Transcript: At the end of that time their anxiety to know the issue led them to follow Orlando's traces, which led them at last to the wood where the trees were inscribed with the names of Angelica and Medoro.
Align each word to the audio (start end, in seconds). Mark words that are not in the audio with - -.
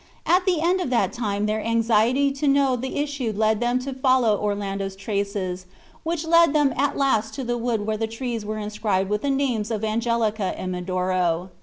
At 0.25 0.47
the 0.47 0.61
end 0.61 0.81
of 0.81 0.89
that 0.89 1.13
time 1.13 1.45
their 1.45 1.61
anxiety 1.63 2.31
to 2.31 2.47
know 2.47 2.75
the 2.75 2.97
issue 2.97 3.31
led 3.35 3.59
them 3.59 3.77
to 3.81 3.93
follow 3.93 4.35
Orlando's 4.35 4.95
traces, 4.95 5.67
which 6.01 6.25
led 6.25 6.53
them 6.53 6.73
at 6.75 6.97
last 6.97 7.35
to 7.35 7.43
the 7.43 7.53
wood 7.55 7.85
where 7.85 7.97
the 7.97 8.07
trees 8.07 8.43
were 8.43 8.57
inscribed 8.57 9.11
with 9.11 9.21
the 9.21 9.29
names 9.29 9.69
of 9.69 9.83
Angelica 9.83 10.55
and 10.59 10.71
Medoro. 10.73 11.51